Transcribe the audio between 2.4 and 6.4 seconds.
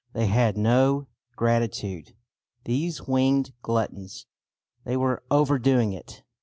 these winged gluttons. They were overdoing it.